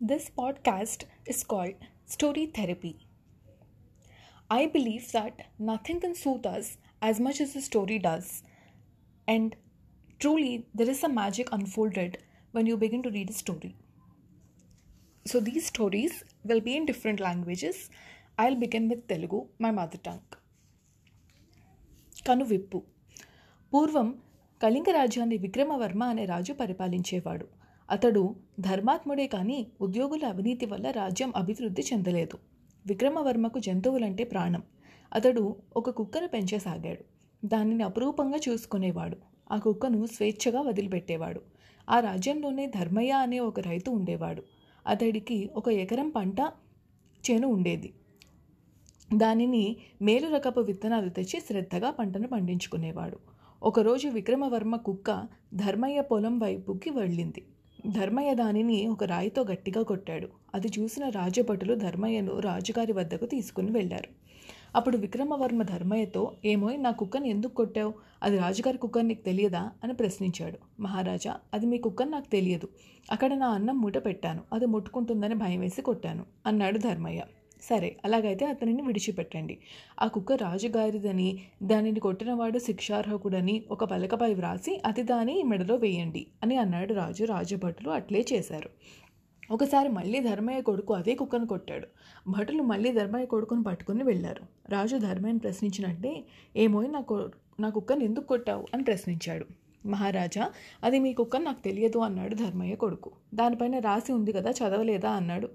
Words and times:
This 0.00 0.30
podcast 0.30 1.04
is 1.26 1.44
called 1.44 1.74
Story 2.06 2.46
Therapy. 2.46 3.06
I 4.50 4.66
believe 4.66 5.12
that 5.12 5.42
nothing 5.58 6.00
can 6.00 6.14
soothe 6.14 6.46
us 6.46 6.76
as 7.02 7.20
much 7.20 7.40
as 7.40 7.56
a 7.56 7.60
story 7.60 7.98
does. 7.98 8.42
And 9.28 9.56
truly, 10.20 10.66
there 10.74 10.90
is 10.90 11.00
some 11.00 11.14
magic 11.14 11.48
unfolded 11.52 12.18
when 12.52 12.66
you 12.66 12.76
begin 12.76 13.02
to 13.02 13.10
read 13.10 13.30
a 13.30 13.32
story. 13.32 13.76
So, 15.26 15.40
these 15.40 15.66
stories 15.66 16.24
will 16.44 16.60
be 16.60 16.76
in 16.76 16.86
different 16.86 17.20
languages. 17.20 17.90
I'll 18.38 18.56
begin 18.56 18.88
with 18.88 19.06
Telugu, 19.06 19.46
my 19.58 19.70
mother 19.70 19.98
tongue. 19.98 20.26
కనువిప్పు 22.26 22.78
పూర్వం 23.72 24.08
కళింగ 24.62 24.90
రాజ్యాన్ని 24.90 25.36
విక్రమవర్మ 25.36 26.02
అనే 26.04 26.24
రాజు 26.24 26.52
పరిపాలించేవాడు 26.52 27.46
అతడు 27.91 28.35
ధర్మాత్ముడే 28.59 29.27
కానీ 29.27 29.67
ఉద్యోగుల 29.81 30.25
అవినీతి 30.25 30.65
వల్ల 30.65 30.91
రాజ్యం 30.91 31.33
అభివృద్ధి 31.35 31.83
చెందలేదు. 31.93 32.37
విక్రమవర్మకు 32.87 33.59
జంతువులంటే 33.59 34.23
ప్రాణం. 34.23 34.63
అతడు 35.13 35.55
ఒక 35.77 35.89
కుక్కను 35.89 36.27
పెంచసాగాడు. 36.27 37.03
దానిని 37.47 37.83
అపురూపంగా 37.83 38.39
చూసుకునేవాడు. 38.49 39.17
ఆ 39.51 39.57
కుక్కను 39.57 40.05
స్వేచ్ఛగా 40.05 40.61
వదిలిపెట్టేవాడు. 40.61 41.41
ఆ 41.89 41.99
రాజ్యంలోనే 41.99 42.65
ధర్మయ్య 42.65 43.11
అనే 43.11 43.39
ఒక 43.39 43.59
రైతు 43.59 43.91
ఉండేవాడు. 43.91 44.43
అతడికి 44.87 45.49
ఒక 45.55 45.69
ఎకరం 45.69 46.09
పంట 46.09 46.39
చేను 47.31 47.47
ఉండేది. 47.47 47.93
దానిని 49.15 49.75
మేలు 50.01 50.29
రకపు 50.29 50.59
విత్తనాలు 50.59 51.09
తెచ్చి 51.09 51.39
శ్రద్ధగా 51.39 51.89
పంటను 51.89 52.27
పండించుకునేవాడు. 52.27 53.19
ఒకరోజు 53.63 54.07
విక్రమవర్మ 54.07 54.75
కుక్క 54.75 55.25
ధర్మయ్య 55.53 56.01
పొలం 56.01 56.39
వైపుకి 56.39 56.89
వెళ్ళింది. 56.89 57.45
ధర్మయ్య 57.87 58.35
దానిని 58.35 58.87
ఒక 58.87 59.03
రాయితో 59.03 59.43
గట్టిగా 59.43 59.83
కొట్టాడు. 59.83 60.27
అది 60.55 60.67
చూసిన 60.79 61.09
రాజభటులు 61.09 61.75
ధర్మయ్యను 61.75 62.39
రాజుగారి 62.39 62.93
వద్దకు 62.93 63.25
తీసుకుని 63.25 63.71
వెళ్ళారు. 63.71 64.09
అప్పుడు 64.75 64.97
విక్రమవర్మ 64.97 65.63
ధర్మయ్యతో 65.63 66.31
ఏమో 66.45 66.69
నా 66.75 66.91
కుక్కని 66.91 67.29
ఎందుకు 67.29 67.53
కొట్టావు? 67.53 67.93
అది 68.23 68.37
రాజుగారి 68.37 68.77
కుక్కని 68.77 69.07
నీకు 69.07 69.21
తెలియదా? 69.21 69.71
అని 69.83 69.93
ప్రశ్నించాడు. 69.93 70.81
మహారాజా 70.81 71.35
అది 71.53 71.65
మీ 71.65 71.77
కుక్కని 71.77 72.11
నాకు 72.11 72.29
తెలియదు. 72.29 72.67
అక్కడ 73.11 73.33
నా 73.33 73.47
అన్నం 73.47 73.81
మూట 73.81 73.97
పెట్టాను. 73.97 74.41
అది 74.53 74.65
ముట్టుకుంటుందని 74.65 75.35
భయం 75.35 75.59
వేసి 75.59 75.81
కొట్టాను 75.81 76.25
అన్నాడు 76.45 76.77
ధర్మయ్య. 76.77 77.23
సరే 77.61 77.97
అలాగైతే 78.05 78.45
అతనిని 78.45 78.81
విడిచిపెట్టండి. 78.81 79.59
ఆ 80.01 80.07
కుక్క 80.07 80.31
రాజుగారిదని 80.31 81.39
దానిని 81.63 81.99
కొట్టినవాడు 81.99 82.59
శిక్షార్హకుడని 82.59 83.63
ఒక 83.71 83.83
పలకపై 83.83 84.33
వ్రాసి 84.33 84.81
అది 84.85 85.03
దాని 85.03 85.43
మెడలో 85.43 85.75
వేయండి 85.75 86.27
అని 86.43 86.57
అన్నాడు 86.57 86.93
రాజు. 86.93 87.23
రాజభటులు 87.23 87.89
అట్లే 87.89 88.25
చేశారు. 88.33 88.69
ఒకసారి 89.51 89.89
మళ్ళీ 89.89 90.19
ధర్మయ్య 90.19 90.61
కొడుకు 90.61 90.93
అదే 90.93 91.15
కుక్కను 91.15 91.47
కొట్టాడు. 91.47 91.87
భటులు 92.27 92.63
మళ్ళీ 92.63 92.91
ధర్మయ్య 92.91 93.25
కొడుకును 93.25 93.63
పట్టుకుని 93.63 94.03
వెళ్ళారు. 94.03 94.41
రాజు 94.69 94.97
ధర్మయ్యను 94.97 95.39
ప్రశ్నించినట్టే 95.39 96.23
ఏమో 96.55 96.81
నా 96.81 97.29
నా 97.59 97.69
కుక్కను 97.69 98.03
ఎందుకు 98.03 98.27
కొట్టావు? 98.27 98.65
అని 98.73 98.83
ప్రశ్నించాడు. 98.83 99.45
మహారాజా 99.87 100.51
అది 100.83 100.99
మీ 100.99 101.13
కుక్కను 101.13 101.43
నాకు 101.43 101.61
తెలియదు 101.61 101.97
అన్నాడు 101.97 102.35
ధర్మయ్య 102.35 102.75
కొడుకు. 102.75 103.11
దానిపైన 103.33 103.79
రాసి 103.79 104.13
ఉంది 104.13 104.31
కదా 104.31 104.51
చదవలేదా? 104.51 105.09
అన్నాడు 105.11 105.49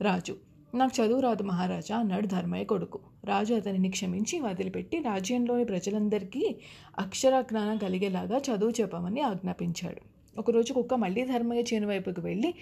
రాజు. 0.00 0.36
నాకు 0.76 1.02
చదువు 1.02 1.20
రాదు 1.20 1.42
మహారాజా 1.42 1.96
అన్నాడు 1.96 2.26
ధర్మయ్య 2.26 2.64
కొడుకు. 2.64 2.98
రాజు 3.24 3.54
అతనిని 3.54 3.90
క్షమించి 3.90 4.40
వదిలిపెట్టి 4.40 4.98
రాజ్యంలోని 4.98 5.64
ప్రజలందరికీ 5.64 6.56
అక్షరజ్ఞానం 6.98 7.76
కలిగేలాగా 7.78 8.38
చదువు 8.38 8.70
చెప్పమని 8.70 9.20
ఆజ్ఞాపించాడు. 9.20 10.16
ఒకరోజు 10.38 10.72
కుక్క 10.72 10.94
మళ్ళీ 10.94 11.24
ధర్మయ్య 11.24 11.62
చేను 11.74 11.88
వైపుకు 11.88 12.20
వెళ్ళి 12.20 12.54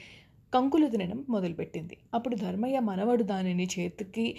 కంకులు 0.55 0.87
తినడం 0.87 1.25
మొదలుపెట్టింది. 1.29 1.97
అప్పుడు 2.15 2.37
ధర్మయ్య 2.37 2.81
మనవడు 2.81 3.23
దానిని 3.23 3.69
చేతికి 3.79 4.37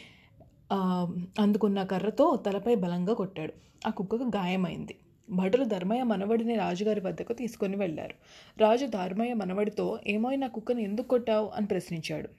అందుకున్న 1.40 1.84
కర్రతో 1.84 2.36
తలపై 2.46 2.76
బలంగా 2.76 3.14
కొట్టాడు. 3.14 3.54
ఆ 3.88 3.90
కుక్కకు 3.90 4.24
గాయమైంది. 4.24 4.96
భటులు 5.30 5.66
ధర్మయ్య 5.66 6.04
మనవడిని 6.04 6.56
రాజుగారి 6.56 7.00
వద్దకు 7.00 7.34
తీసుకొని 7.34 7.78
వెళ్ళారు. 7.78 8.14
రాజు 8.60 8.86
ధర్మయ్య 8.86 9.34
మనవడితో 9.34 10.00
ఏమో 10.08 10.32
నా 10.32 10.48
కుక్కను 10.48 10.80
ఎందుకు 10.80 11.08
కొట్టావు? 11.08 11.52
అని 11.56 11.66
ప్రశ్నించాడు. 11.68 12.30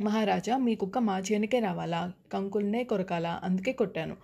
మహారాజా 0.00 0.56
మీ 0.56 0.74
కుక్క 0.74 0.98
మా 0.98 1.18
చేనికే 1.18 1.58
రావాలా? 1.58 2.12
కంకుల్నే 2.32 2.84
కొరకాలా? 2.84 3.40
అందుకే 3.44 3.72
కొట్టాను. 3.72 4.16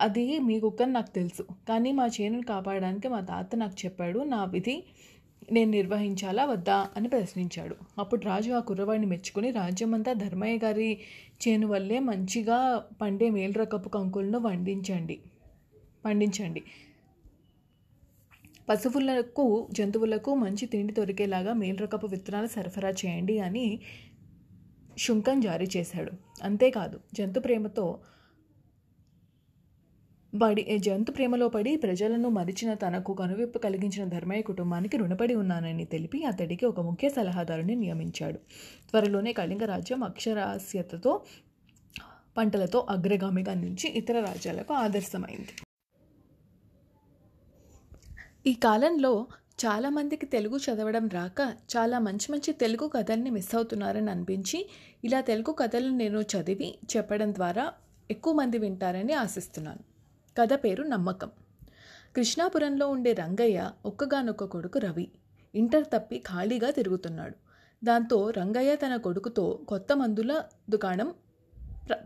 అది 0.00 0.38
మీ 0.38 0.60
కుక్కని 0.60 0.92
నాకు 0.92 1.10
తెలుసు. 1.10 1.42
కానీ 1.68 1.92
మా 1.92 2.06
చేనుని 2.06 2.42
కాపాడడానికి 2.42 3.08
మా 3.08 3.20
తాత 3.20 3.56
నాకు 3.56 3.84
చెప్పాడు. 3.84 4.18
నా 4.18 4.44
విధి 4.44 4.82
నేను 5.52 5.70
నిర్వహించాలా? 5.70 6.44
వద్దా? 6.44 6.88
అని 6.96 7.08
ప్రశ్నించాడు. 7.08 7.76
అప్పుడు 7.98 8.24
రాజు 8.24 8.52
ఆ 8.52 8.58
కుర్రవాడిని 8.60 9.06
మెచ్చుకుని 9.06 9.50
రాజ్యమంతా 9.50 10.12
ధర్మయ్య 10.12 10.58
గారి 10.58 10.98
చేను 11.48 11.66
వల్లే 11.66 11.98
మంచిగా 11.98 12.84
పండే 13.02 13.30
మేలు 13.30 13.52
రకపు 13.52 13.88
కంకులను 13.88 14.38
వండించండి. 14.38 15.18
పండించండి 16.04 16.62
పశువులకు 18.68 19.68
జంతువులకు 19.72 20.34
మంచి 20.34 20.66
తిండి 20.66 20.92
దొరికేలాగా 20.92 21.52
మేలు 21.52 21.76
రకపు 21.76 22.06
విత్తనాలు 22.06 22.46
సరఫరా 22.46 22.90
చేయండి 22.90 23.38
అని 23.38 23.80
శుంకం 24.98 25.40
జారీ 25.40 25.68
చేశాడు. 25.76 26.12
అంతేకాదు 26.42 27.00
జంతు 27.14 27.40
ప్రేమతో 27.40 28.00
పడి 30.40 30.78
జంతు 30.78 31.12
ప్రేమలో 31.12 31.48
పడి 31.48 31.76
ప్రజలను 31.76 32.28
మరిచిన 32.28 32.74
తనకు 32.74 33.14
కనువిప్పు 33.14 33.58
కలిగించిన 33.58 34.04
ధర్మయ్య 34.08 34.42
కుటుంబానికి 34.42 34.96
రుణపడి 34.96 35.34
ఉన్నానని 35.34 35.84
తెలిపి 35.84 36.24
అతడికి 36.24 36.66
ఒక 36.66 36.80
ముఖ్య 36.80 37.08
సలహాదారుని 37.08 37.74
నియమించాడు. 37.74 38.38
త్వరలోనే 38.90 39.32
కళింగ 39.32 39.64
రాజ్యం 39.64 40.04
అక్షరాస్యతతో 40.04 41.20
పంటలతో 42.36 42.86
అగ్రగామిగా 42.90 43.54
నిలిచి 43.54 43.88
ఇతర 43.88 44.20
రాజ్యాలకు 44.20 44.74
ఆదర్శమైంది. 44.74 45.54
ఈ 48.46 48.54
కాలంలో 48.54 49.26
చాలామందికి 49.58 50.26
తెలుగు 50.26 50.56
చదవడం 50.56 51.08
రాక 51.08 51.40
చాలా 51.76 51.98
మంచి 51.98 52.32
మంచి 52.32 52.52
తెలుగు 52.52 52.88
కథల్ని 52.88 53.30
మిస్ 53.30 53.54
అవుతున్నారని 53.54 54.10
అనిపించి 54.10 54.70
ఇలా 55.04 55.20
తెలుగు 55.20 55.52
కథలను 55.52 55.96
నేను 55.96 56.20
చదివి 56.20 56.78
చెప్పడం 56.96 57.34
ద్వారా 57.34 57.72
ఎక్కువ 58.10 58.32
మంది 58.34 58.58
వింటారని 58.58 59.12
ఆశిస్తున్నాను. 59.12 59.78
కథ 60.38 60.52
పేరు 60.64 60.82
నమ్మకం. 60.82 61.30
కృష్ణాపురంలో 62.16 62.88
ఉండే 62.88 63.12
రంగయ్య 63.12 63.70
ఒక్కగానొక్క 63.86 64.44
కొడుకు 64.44 64.78
రవి. 64.78 65.06
ఇంటర్ 65.54 65.86
తప్పి 65.86 66.18
ఖాళీగా 66.18 66.70
తిరుగుతున్నాడు. 66.70 67.36
దాంతో 67.84 68.30
రంగయ్య 68.30 68.76
తన 68.76 68.96
కొడుకుతో 68.96 69.60
కొత్త 69.68 69.96
మందుల 69.96 70.42
దుకాణం 70.70 71.14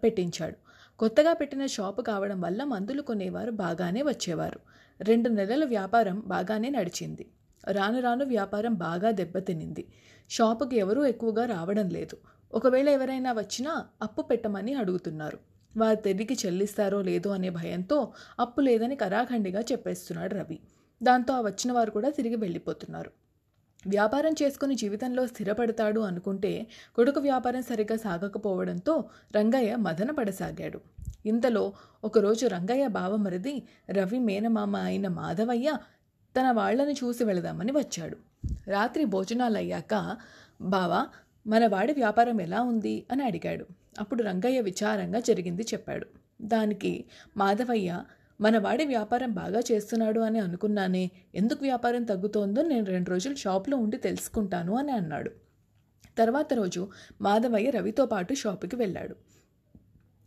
పెట్టించాడు. 0.05 0.57
కొత్తగా 0.99 1.33
పెట్టిన 1.33 1.67
షాపు 1.67 2.03
కావడం 2.03 2.41
వల్ల 2.41 2.65
మందులు 2.65 3.03
కొనేవారు 3.03 3.51
బాగానే 3.51 4.03
వచ్చేవారు. 4.03 4.61
రెండు 5.01 5.29
నెలల 5.29 5.65
వ్యాపారం 5.65 6.23
బాగానే 6.27 6.69
నడిచింది. 6.69 7.27
రాను 7.71 8.01
రాను 8.01 8.25
వ్యాపారం 8.25 8.75
బాగా 8.75 9.11
దెబ్బతినింది. 9.11 9.87
షాపుకి 10.31 10.77
ఎవరూ 10.77 11.05
ఎక్కువగా 11.05 11.45
రావడం 11.45 11.89
లేదు. 11.89 12.17
ఒకవేళ 12.55 12.89
ఎవరైనా 12.89 13.33
వచ్చినా 13.33 13.87
అప్పు 14.03 14.23
పెట్టమని 14.23 14.75
అడుగుతున్నారు. 14.75 15.39
వారు 15.77 15.97
తిరిగి 15.97 16.39
చెల్లిస్తారో 16.47 17.03
లేదో 17.03 17.31
అనే 17.31 17.51
భయంతో 17.51 18.13
అప్పు 18.41 18.61
లేదని 18.61 18.97
కరాఖండిగా 18.97 19.61
చెప్పేస్తున్నాడు 19.61 20.35
రవి. 20.35 20.61
దాంతో 21.03 21.35
ఆ 21.35 21.41
వచ్చిన 21.41 21.73
వారు 21.73 21.91
కూడా 21.91 22.09
తిరిగి 22.09 22.37
వెళ్ళిపోతున్నారు. 22.37 23.11
వ్యాపారం 23.89 24.33
చేసుకుని 24.43 24.75
జీవితంలో 24.75 25.27
స్థిరపడతాడు 25.27 26.01
అనుకుంటే 26.01 26.67
కొడుకు 26.97 27.21
వ్యాపారం 27.21 27.63
సరిగ్గా 27.63 27.97
సాగకపోవడంతో 27.97 29.05
రంగయ్య 29.37 29.77
మదన 29.77 30.11
పడసాగాడు. 30.11 30.81
ఇంతలో 31.27 31.73
ఒకరోజు 32.05 32.47
రంగయ్య 32.47 32.89
బావమరిది 32.89 33.63
రవి 33.91 34.19
మేనమామ 34.19 34.77
అయిన 34.77 35.09
మాధవయ్య 35.09 35.77
తన 36.37 36.51
వాళ్ళను 36.51 36.91
చూసి 36.91 37.25
వెళదామని 37.25 37.73
వచ్చాడు. 37.73 38.17
రాత్రి 38.69 39.05
భోజనాలు 39.05 39.57
అయ్యాక 39.57 40.17
బావా 40.61 41.07
మన 41.47 41.67
వాడి 41.67 41.93
వ్యాపారం 41.93 42.41
ఎలా 42.41 42.63
ఉంది? 42.63 43.07
అని 43.13 43.25
అడిగాడు. 43.25 43.67
అప్పుడు 43.99 44.23
రంగయ్య 44.23 44.61
విచారంగా 44.61 45.21
జరిగింది 45.21 45.63
చెప్పాడు. 45.63 46.07
దానికి 46.43 47.05
మాధవయ్య 47.37 48.03
మన 48.41 48.59
వాడి 48.59 48.85
వ్యాపారం 48.85 49.31
బాగా 49.31 49.61
చేస్తున్నాడు 49.73 50.21
అని 50.21 50.39
అనుకున్నానే 50.39 51.11
ఎందుకు 51.35 51.59
వ్యాపారం 51.63 52.05
తగ్గుతోందో 52.05 52.63
నేను 52.63 52.85
రెండు 52.85 53.11
రోజులు 53.11 53.35
షాప్లో 53.35 53.77
ఉండి 53.77 53.97
తెలుసుకుంటాను 53.97 54.77
అని 54.77 54.93
అన్నాడు. 54.93 55.31
తర్వాత 56.19 56.55
రోజు 56.55 56.89
మాధవయ్య 57.21 57.71
రవితో 57.71 58.07
పాటు 58.07 58.35
షాపుకి 58.35 58.77
వెళ్ళాడు. 58.77 59.17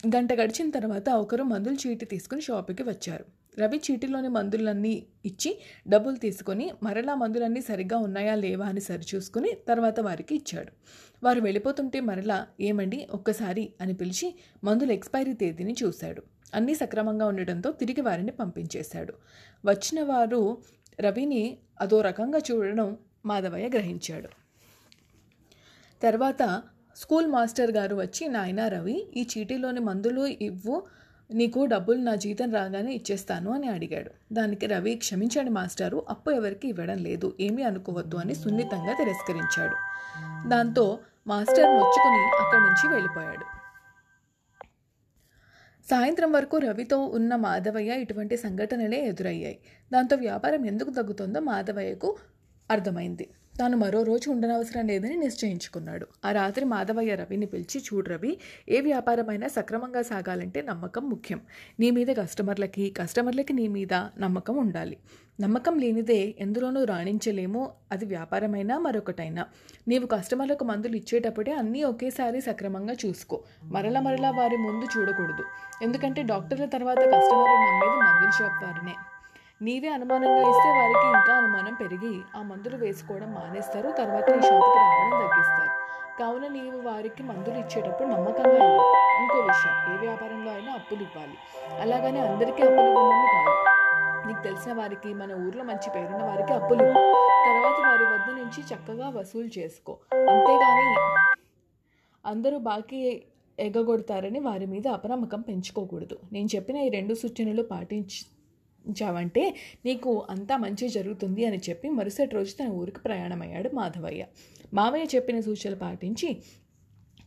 గంట 0.08 0.34
గడిచిన 0.34 0.70
తర్వాత 0.70 1.10
ఒకరు 1.10 1.44
మందుల 1.44 1.74
చీటి 1.74 2.06
తీసుకుని 2.06 2.42
షాపుకి 2.42 2.84
వచ్చారు. 2.84 3.26
రవి 3.60 3.82
చీటిలోని 3.92 4.28
మందులన్నీ 4.28 5.06
ఇచ్చి 5.26 5.62
డబ్బులు 5.88 6.16
తీసుకొని 6.16 6.72
మరలా 6.84 7.16
మందులన్నీ 7.16 7.62
సరిగ్గా 7.62 7.98
ఉన్నాయా 7.98 8.36
లేవా 8.36 8.66
అని 8.66 8.82
సరిచూసుకుని 8.82 9.58
తర్వాత 9.68 10.00
వారికి 10.00 10.36
ఇచ్చాడు. 10.36 10.72
వారు 11.24 11.42
వెళ్ళిపోతుంటే 11.42 12.00
మరలా 12.00 12.48
ఏమండి 12.62 13.08
ఒక్కసారి 13.12 13.74
అని 13.82 13.94
పిలిచి 13.94 14.36
మందుల 14.64 14.92
ఎక్స్పైరీ 14.92 15.34
తేదీని 15.34 15.76
చూశాడు. 15.84 16.24
అన్నీ 16.54 16.76
సక్రమంగా 16.76 17.26
ఉండటంతో 17.26 17.72
తిరిగి 17.72 18.02
వారిని 18.02 18.32
పంపించేశాడు. 18.32 19.14
వచ్చిన 19.66 20.04
వారు 20.04 20.58
రవిని 21.00 21.58
అదో 21.82 22.02
రకంగా 22.02 22.42
చూడడం 22.52 22.98
మాధవయ్య 23.26 23.68
గ్రహించాడు. 23.68 24.30
తర్వాత 26.04 26.62
స్కూల్ 27.02 27.28
మాస్టర్ 27.28 27.72
గారు 27.72 27.96
వచ్చి 27.96 28.28
నాయనా 28.28 28.68
రవి 28.68 29.08
ఈ 29.16 29.28
చీటీలోని 29.38 29.80
మందులు 29.80 30.26
ఇవ్వు 30.26 30.84
నీకు 31.34 31.66
డబ్బులు 31.66 31.98
నా 31.98 32.16
జీతం 32.16 32.54
రాగానే 32.54 32.94
ఇచ్చేస్తాను 32.94 33.52
అని 33.52 33.68
అడిగాడు. 33.68 34.12
దానికి 34.34 34.66
రవి 34.66 34.96
క్షమించండి 34.96 35.52
మాస్టారు 35.52 36.06
అప్పు 36.10 36.32
ఎవరికి 36.32 36.68
ఇవ్వడం 36.68 36.98
లేదు 36.98 37.36
ఏమీ 37.40 37.64
అనుకోవద్దు 37.64 38.18
అని 38.18 38.36
సున్నితంగా 38.36 38.94
తిరస్కరించాడు. 38.94 39.76
దాంతో 40.50 41.00
మాస్టర్ 41.28 41.64
నొచ్చుకుని 41.64 42.22
అక్కడి 42.42 42.62
నుంచి 42.62 42.94
వెళ్ళిపోయాడు. 42.94 43.46
సాయంత్రం 45.90 46.32
వరకు 46.32 46.58
రవితో 46.58 47.06
ఉన్న 47.06 47.36
మాధవయ్య 47.36 48.02
ఇటువంటి 48.02 48.38
సంఘటనలే 48.38 49.08
ఎదురయ్యాయి. 49.08 49.60
దాంతో 49.94 50.16
వ్యాపారం 50.16 50.66
ఎందుకు 50.66 50.90
తగ్గుతుందో 50.90 51.40
మాధవయ్యకు 51.40 52.18
అర్థమైంది. 52.72 53.30
తాను 53.62 53.78
మరో 53.78 54.04
రోజు 54.04 54.30
ఉండనవసరం 54.30 54.88
లేదని 54.88 55.18
నిశ్చయించుకున్నాడు. 55.18 56.08
ఆ 56.26 56.32
రాత్రి 56.32 56.66
మాధవయ్య 56.66 57.16
రవిని 57.16 57.46
పిలిచి 57.46 57.82
చూడు 57.82 58.10
రవి 58.10 58.38
ఏ 58.70 58.82
వ్యాపారమైనా 58.82 59.48
సక్రమంగా 59.48 60.02
సాగాలంటే 60.02 60.62
నమ్మకం 60.62 61.10
ముఖ్యం. 61.10 61.42
నీ 61.80 61.92
మీద 61.92 62.08
కస్టమర్లకి 62.08 62.90
కస్టమర్లకి 62.90 63.54
నీ 63.54 63.68
మీద 63.68 63.94
నమ్మకం 63.94 64.58
ఉండాలి. 64.58 64.98
నమ్మకం 65.42 65.80
లేనిదే 65.80 66.36
ఎందులోనూ 66.40 66.84
రాణించలేము. 66.84 67.72
అది 67.92 68.06
వ్యాపారమైనా 68.06 68.80
మరొకటైనా. 68.80 69.46
నీవు 69.88 70.06
కస్టమర్లకు 70.06 70.64
మందులు 70.64 70.96
ఇచ్చేటప్పుడే 70.96 71.54
అన్నీ 71.54 71.84
ఒకేసారి 71.84 72.42
సక్రమంగా 72.42 72.94
చూసుకో. 72.94 73.44
మరల 73.64 74.00
మరలా 74.00 74.32
వారి 74.32 74.58
ముందు 74.58 75.00
చూడకూడదు. 75.00 75.44
ఎందుకంటే 75.82 76.24
డాక్టర్ల 76.24 76.66
తర్వాత 76.66 76.98
కస్టమర్లు 76.98 77.56
నమ్మేది 77.56 77.96
మందుల 77.96 78.30
షాప్ 78.40 78.64
వారినే. 78.64 78.94
నీవే 79.62 79.88
అనుమానంగా 79.88 80.50
ఇస్తే 80.50 80.70
వారికి 80.70 81.08
ఇంకా 81.08 81.34
అనుమానం 81.34 81.74
పెరిగి 81.74 82.22
ఆ 82.36 82.42
మందులు 82.42 82.78
వేసుకోవడం 82.78 83.34
మానేస్తారు. 83.34 83.90
తర్వాత 83.92 84.30
నీ 84.30 84.42
షాప్కి 84.42 84.78
రావడం 84.78 85.28
తగ్గిస్తారు. 85.28 85.74
కావున 86.20 86.48
నీవు 86.48 86.82
వారికి 86.82 87.24
మందులు 87.24 87.56
ఇచ్చేటప్పుడు 87.56 88.08
నమ్మకంగా 88.08 88.54
ఇవ్వు. 88.54 88.86
ఇంకో 89.22 89.38
విషయం 89.38 89.94
ఏ 89.94 89.98
వ్యాపారంలో 89.98 90.52
అయినా 90.52 90.74
అప్పులు 90.74 91.02
ఇవ్వాలి. 91.02 91.38
అలాగని 91.82 92.20
అందరికీ 92.20 92.64
అప్పులు 92.64 92.90
ఇవ్వమని 92.90 93.28
కాదు. 93.36 93.54
నీకు 94.28 94.42
తెలిసిన 94.44 94.74
వారికి 94.74 95.14
మన 95.14 95.34
ఊర్లో 95.34 95.64
మంచి 95.64 95.90
పేరున్న 95.96 96.24
వారికి 96.24 96.54
అప్పులు 96.54 96.84
ఇవ్వు. 96.84 97.04
తర్వాత 97.48 97.80
వారి 97.88 98.04
వద్ద 98.04 98.40
నుంచి 98.40 98.62
చక్కగా 98.74 99.10
వసూలు 99.10 99.60
చేసుకో. 99.60 99.98
అంతేగాని 100.14 100.90
అందరూ 102.26 102.58
బాకీ 102.58 103.24
ఎగగొడతారని 103.60 104.40
వారి 104.40 104.66
మీద 104.66 104.88
అపనమ్మకం 104.88 105.42
పెంచుకోకూడదు. 105.42 106.20
నేను 106.32 106.48
చెప్పిన 106.56 106.76
ఈ 106.76 106.90
రెండు 106.90 107.14
సూచనలు 107.14 107.64
పాటించి 107.64 108.41
పాటించావంటే 108.82 109.44
నీకు 109.86 110.12
అంతా 110.30 110.58
మంచి 110.58 110.90
జరుగుతుంది 110.90 111.46
అని 111.46 111.58
చెప్పి 111.70 111.90
మరుసటి 111.90 112.34
రోజు 112.36 112.52
తన 112.52 112.68
ఊరికి 112.68 113.00
ప్రయాణమయ్యాడు 113.00 113.70
మాధవయ్య. 113.74 114.24
మామయ్య 114.74 115.06
చెప్పిన 115.16 115.40
సూచనలు 115.40 115.76
పాటించి 115.76 116.30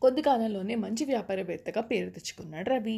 కొద్ది 0.02 0.22
కాలంలోనే 0.22 0.74
మంచి 0.74 1.04
వ్యాపారవేత్తగా 1.04 1.80
పేరు 1.80 2.10
తెచ్చుకున్నాడు 2.10 2.70
రవి. 2.70 2.96